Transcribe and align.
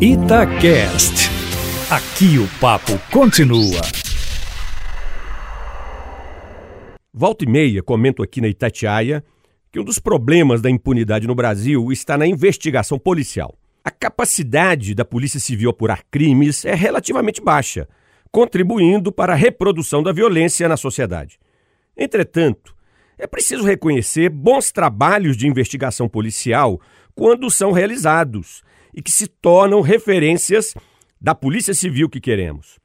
Itacast. 0.00 1.28
Aqui 1.90 2.38
o 2.38 2.46
papo 2.60 2.96
continua. 3.10 3.80
Volta 7.12 7.44
e 7.44 7.48
meia, 7.48 7.82
comento 7.82 8.22
aqui 8.22 8.40
na 8.40 8.46
Itatiaia 8.46 9.24
que 9.72 9.80
um 9.80 9.82
dos 9.82 9.98
problemas 9.98 10.62
da 10.62 10.70
impunidade 10.70 11.26
no 11.26 11.34
Brasil 11.34 11.90
está 11.90 12.16
na 12.16 12.28
investigação 12.28 12.96
policial. 12.96 13.58
A 13.84 13.90
capacidade 13.90 14.94
da 14.94 15.04
Polícia 15.04 15.40
Civil 15.40 15.68
apurar 15.68 16.04
crimes 16.08 16.64
é 16.64 16.76
relativamente 16.76 17.40
baixa, 17.40 17.88
contribuindo 18.30 19.10
para 19.10 19.32
a 19.32 19.36
reprodução 19.36 20.00
da 20.00 20.12
violência 20.12 20.68
na 20.68 20.76
sociedade. 20.76 21.40
Entretanto, 21.96 22.72
é 23.18 23.26
preciso 23.26 23.64
reconhecer 23.64 24.28
bons 24.28 24.70
trabalhos 24.70 25.36
de 25.36 25.48
investigação 25.48 26.08
policial 26.08 26.80
quando 27.16 27.50
são 27.50 27.72
realizados 27.72 28.62
e 28.94 29.02
que 29.02 29.10
se 29.10 29.26
tornam 29.26 29.80
referências 29.80 30.74
da 31.20 31.34
Polícia 31.34 31.74
Civil 31.74 32.08
que 32.08 32.20
queremos. 32.20 32.78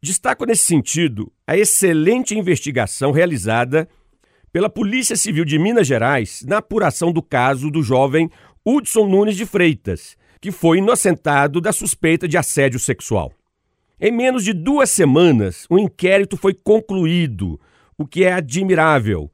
Destaco 0.00 0.44
nesse 0.44 0.64
sentido 0.64 1.32
a 1.46 1.56
excelente 1.56 2.36
investigação 2.36 3.10
realizada 3.10 3.88
pela 4.52 4.70
Polícia 4.70 5.16
Civil 5.16 5.44
de 5.44 5.58
Minas 5.58 5.86
Gerais 5.86 6.44
na 6.46 6.58
apuração 6.58 7.12
do 7.12 7.22
caso 7.22 7.70
do 7.70 7.82
jovem 7.82 8.30
Hudson 8.64 9.06
Nunes 9.06 9.36
de 9.36 9.44
Freitas, 9.44 10.16
que 10.40 10.52
foi 10.52 10.78
inocentado 10.78 11.60
da 11.60 11.72
suspeita 11.72 12.28
de 12.28 12.38
assédio 12.38 12.78
sexual. 12.78 13.32
Em 14.00 14.12
menos 14.12 14.44
de 14.44 14.52
duas 14.52 14.90
semanas, 14.90 15.66
o 15.68 15.78
inquérito 15.78 16.36
foi 16.36 16.54
concluído, 16.54 17.60
o 17.96 18.06
que 18.06 18.22
é 18.22 18.32
admirável 18.32 19.30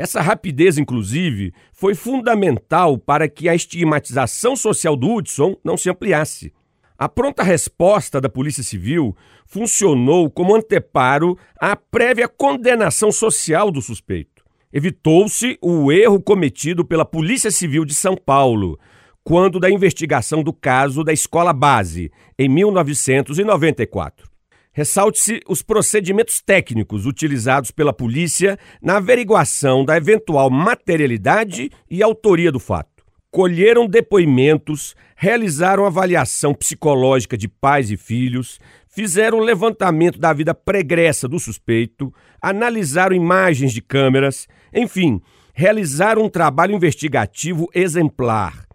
essa 0.00 0.22
rapidez, 0.22 0.78
inclusive, 0.78 1.52
foi 1.74 1.94
fundamental 1.94 2.96
para 2.96 3.28
que 3.28 3.50
a 3.50 3.54
estigmatização 3.54 4.56
social 4.56 4.96
do 4.96 5.06
Hudson 5.12 5.54
não 5.62 5.76
se 5.76 5.90
ampliasse. 5.90 6.54
A 6.98 7.06
pronta 7.06 7.42
resposta 7.42 8.18
da 8.18 8.26
Polícia 8.26 8.62
Civil 8.62 9.14
funcionou 9.44 10.30
como 10.30 10.56
anteparo 10.56 11.36
à 11.60 11.76
prévia 11.76 12.26
condenação 12.26 13.12
social 13.12 13.70
do 13.70 13.82
suspeito. 13.82 14.42
Evitou-se 14.72 15.58
o 15.60 15.92
erro 15.92 16.18
cometido 16.18 16.82
pela 16.82 17.04
Polícia 17.04 17.50
Civil 17.50 17.84
de 17.84 17.92
São 17.92 18.16
Paulo, 18.16 18.80
quando 19.22 19.60
da 19.60 19.70
investigação 19.70 20.42
do 20.42 20.54
caso 20.54 21.04
da 21.04 21.12
escola 21.12 21.52
base, 21.52 22.10
em 22.38 22.48
1994. 22.48 24.29
Ressalte-se 24.72 25.40
os 25.48 25.62
procedimentos 25.62 26.40
técnicos 26.40 27.04
utilizados 27.04 27.70
pela 27.70 27.92
polícia 27.92 28.56
na 28.80 28.98
averiguação 28.98 29.84
da 29.84 29.96
eventual 29.96 30.48
materialidade 30.48 31.70
e 31.90 32.02
autoria 32.02 32.52
do 32.52 32.60
fato. 32.60 33.04
Colheram 33.32 33.86
depoimentos, 33.86 34.94
realizaram 35.16 35.84
avaliação 35.84 36.54
psicológica 36.54 37.36
de 37.36 37.48
pais 37.48 37.90
e 37.90 37.96
filhos, 37.96 38.60
fizeram 38.88 39.40
levantamento 39.40 40.18
da 40.18 40.32
vida 40.32 40.54
pregressa 40.54 41.28
do 41.28 41.38
suspeito, 41.38 42.12
analisaram 42.40 43.14
imagens 43.14 43.72
de 43.72 43.80
câmeras, 43.80 44.48
enfim, 44.72 45.20
realizaram 45.52 46.24
um 46.24 46.28
trabalho 46.28 46.74
investigativo 46.74 47.68
exemplar. 47.74 48.66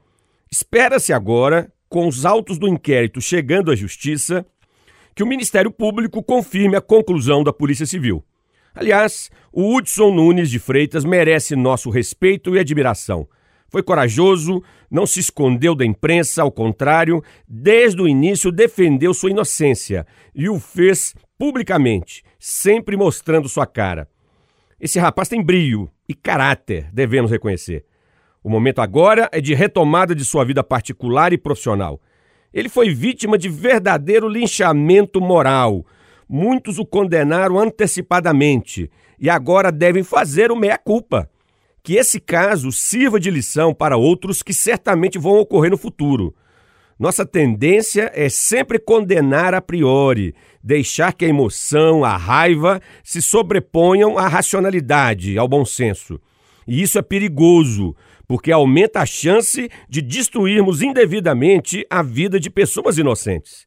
Espera-se 0.51 1.11
agora, 1.11 1.71
com 1.89 2.07
os 2.07 2.25
autos 2.25 2.57
do 2.57 2.67
inquérito 2.67 3.21
chegando 3.21 3.71
à 3.71 3.75
Justiça, 3.75 4.45
que 5.15 5.23
o 5.23 5.27
Ministério 5.27 5.71
Público 5.71 6.21
confirme 6.21 6.75
a 6.75 6.81
conclusão 6.81 7.41
da 7.41 7.53
Polícia 7.53 7.85
Civil. 7.85 8.21
Aliás, 8.73 9.31
o 9.53 9.73
Hudson 9.73 10.11
Nunes 10.13 10.49
de 10.49 10.59
Freitas 10.59 11.05
merece 11.05 11.55
nosso 11.55 11.89
respeito 11.89 12.53
e 12.53 12.59
admiração. 12.59 13.25
Foi 13.69 13.81
corajoso, 13.81 14.61
não 14.91 15.07
se 15.07 15.21
escondeu 15.21 15.73
da 15.73 15.85
imprensa, 15.85 16.41
ao 16.41 16.51
contrário, 16.51 17.23
desde 17.47 18.01
o 18.01 18.07
início 18.07 18.51
defendeu 18.51 19.13
sua 19.13 19.31
inocência 19.31 20.05
e 20.35 20.49
o 20.49 20.59
fez 20.59 21.15
publicamente, 21.37 22.21
sempre 22.37 22.97
mostrando 22.97 23.47
sua 23.47 23.65
cara. 23.65 24.09
Esse 24.79 24.99
rapaz 24.99 25.29
tem 25.29 25.41
brilho 25.41 25.89
e 26.07 26.13
caráter, 26.13 26.89
devemos 26.91 27.31
reconhecer. 27.31 27.85
O 28.43 28.49
momento 28.49 28.79
agora 28.79 29.29
é 29.31 29.39
de 29.39 29.53
retomada 29.53 30.13
de 30.13 30.23
sua 30.25 30.43
vida 30.43 30.63
particular 30.63 31.31
e 31.31 31.37
profissional. 31.37 31.99
Ele 32.55 32.69
foi 32.69 32.89
vítima 32.89 33.37
de 33.37 33.49
verdadeiro 33.49 34.29
linchamento 34.29 35.19
moral. 35.19 35.85
Muitos 36.27 36.79
o 36.79 36.85
condenaram 36.85 37.59
antecipadamente 37.59 38.89
e 39.19 39.29
agora 39.29 39.73
devem 39.73 40.03
fazer 40.03 40.53
o 40.53 40.55
meia-culpa. 40.55 41.29
Que 41.83 41.97
esse 41.97 42.17
caso 42.17 42.71
sirva 42.71 43.19
de 43.19 43.29
lição 43.29 43.73
para 43.73 43.97
outros 43.97 44.41
que 44.41 44.53
certamente 44.53 45.19
vão 45.19 45.37
ocorrer 45.37 45.69
no 45.69 45.77
futuro. 45.77 46.33
Nossa 46.97 47.25
tendência 47.25 48.09
é 48.15 48.29
sempre 48.29 48.79
condenar 48.79 49.53
a 49.53 49.61
priori, 49.61 50.33
deixar 50.63 51.11
que 51.11 51.25
a 51.25 51.27
emoção, 51.27 52.05
a 52.05 52.15
raiva 52.15 52.81
se 53.03 53.21
sobreponham 53.21 54.17
à 54.17 54.29
racionalidade, 54.29 55.37
ao 55.37 55.45
bom 55.45 55.65
senso. 55.65 56.17
E 56.65 56.81
isso 56.81 56.97
é 56.97 57.01
perigoso, 57.01 57.93
porque 58.27 58.51
aumenta 58.51 59.01
a 59.01 59.05
chance 59.05 59.69
de 59.89 60.01
destruirmos 60.01 60.81
indevidamente 60.81 61.85
a 61.89 62.01
vida 62.01 62.39
de 62.39 62.49
pessoas 62.49 62.97
inocentes. 62.97 63.65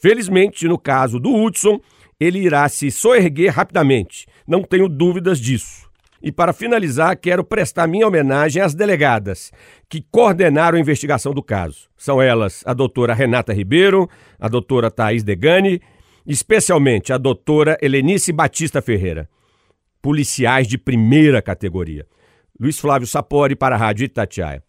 Felizmente, 0.00 0.68
no 0.68 0.78
caso 0.78 1.18
do 1.18 1.34
Hudson, 1.34 1.80
ele 2.20 2.38
irá 2.38 2.68
se 2.68 2.90
soerguer 2.90 3.52
rapidamente, 3.52 4.26
não 4.46 4.62
tenho 4.62 4.88
dúvidas 4.88 5.40
disso. 5.40 5.84
E 6.22 6.32
para 6.32 6.54
finalizar, 6.54 7.18
quero 7.18 7.44
prestar 7.44 7.86
minha 7.86 8.06
homenagem 8.06 8.62
às 8.62 8.74
delegadas 8.74 9.52
que 9.90 10.02
coordenaram 10.10 10.78
a 10.78 10.80
investigação 10.80 11.34
do 11.34 11.42
caso. 11.42 11.86
São 11.98 12.20
elas 12.20 12.62
a 12.64 12.72
doutora 12.72 13.12
Renata 13.12 13.52
Ribeiro, 13.52 14.08
a 14.40 14.48
doutora 14.48 14.90
Thaís 14.90 15.22
Degani, 15.22 15.82
especialmente 16.26 17.12
a 17.12 17.18
doutora 17.18 17.76
Helenice 17.82 18.32
Batista 18.32 18.80
Ferreira. 18.80 19.28
Policiais 20.00 20.66
de 20.66 20.78
primeira 20.78 21.42
categoria. 21.42 22.06
Luiz 22.58 22.78
Flávio 22.78 23.06
Sapori 23.06 23.56
para 23.56 23.74
a 23.74 23.78
Rádio 23.78 24.04
Itatiaia. 24.04 24.62